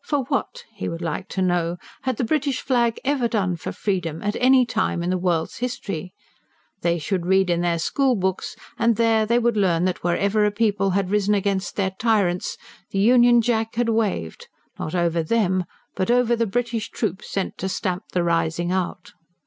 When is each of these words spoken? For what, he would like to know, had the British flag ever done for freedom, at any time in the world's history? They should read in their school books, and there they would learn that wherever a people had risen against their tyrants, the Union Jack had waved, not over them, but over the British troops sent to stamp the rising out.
For 0.00 0.20
what, 0.28 0.64
he 0.74 0.88
would 0.88 1.02
like 1.02 1.28
to 1.28 1.42
know, 1.42 1.76
had 2.04 2.16
the 2.16 2.24
British 2.24 2.62
flag 2.62 2.98
ever 3.04 3.28
done 3.28 3.54
for 3.56 3.70
freedom, 3.70 4.22
at 4.22 4.34
any 4.40 4.64
time 4.64 5.02
in 5.02 5.10
the 5.10 5.18
world's 5.18 5.58
history? 5.58 6.14
They 6.80 6.98
should 6.98 7.26
read 7.26 7.50
in 7.50 7.60
their 7.60 7.78
school 7.78 8.16
books, 8.16 8.56
and 8.78 8.96
there 8.96 9.26
they 9.26 9.38
would 9.38 9.58
learn 9.58 9.84
that 9.84 10.02
wherever 10.02 10.46
a 10.46 10.50
people 10.50 10.92
had 10.92 11.10
risen 11.10 11.34
against 11.34 11.76
their 11.76 11.90
tyrants, 11.98 12.56
the 12.92 12.98
Union 12.98 13.42
Jack 13.42 13.74
had 13.74 13.90
waved, 13.90 14.48
not 14.78 14.94
over 14.94 15.22
them, 15.22 15.66
but 15.94 16.10
over 16.10 16.34
the 16.34 16.46
British 16.46 16.88
troops 16.90 17.28
sent 17.30 17.58
to 17.58 17.68
stamp 17.68 18.04
the 18.12 18.24
rising 18.24 18.72
out. 18.72 19.12